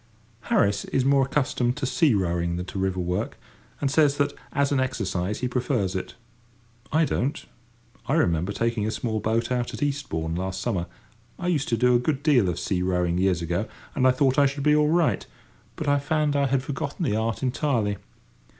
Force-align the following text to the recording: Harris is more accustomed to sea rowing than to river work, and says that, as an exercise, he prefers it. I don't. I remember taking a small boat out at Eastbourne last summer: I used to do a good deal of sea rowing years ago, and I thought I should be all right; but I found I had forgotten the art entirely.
Harris 0.49 0.83
is 0.85 1.05
more 1.05 1.25
accustomed 1.27 1.77
to 1.77 1.85
sea 1.85 2.15
rowing 2.15 2.55
than 2.55 2.65
to 2.65 2.79
river 2.79 2.99
work, 2.99 3.37
and 3.79 3.91
says 3.91 4.17
that, 4.17 4.33
as 4.51 4.71
an 4.71 4.79
exercise, 4.79 5.41
he 5.41 5.47
prefers 5.47 5.95
it. 5.95 6.15
I 6.91 7.05
don't. 7.05 7.45
I 8.07 8.15
remember 8.15 8.51
taking 8.51 8.87
a 8.87 8.89
small 8.89 9.19
boat 9.19 9.51
out 9.51 9.75
at 9.75 9.83
Eastbourne 9.83 10.33
last 10.33 10.59
summer: 10.59 10.87
I 11.37 11.49
used 11.49 11.67
to 11.69 11.77
do 11.77 11.93
a 11.93 11.99
good 11.99 12.23
deal 12.23 12.49
of 12.49 12.57
sea 12.57 12.81
rowing 12.81 13.19
years 13.19 13.43
ago, 13.43 13.67
and 13.93 14.07
I 14.07 14.11
thought 14.11 14.39
I 14.39 14.47
should 14.47 14.63
be 14.63 14.75
all 14.75 14.89
right; 14.89 15.23
but 15.75 15.87
I 15.87 15.99
found 15.99 16.35
I 16.35 16.47
had 16.47 16.63
forgotten 16.63 17.05
the 17.05 17.15
art 17.15 17.43
entirely. 17.43 17.97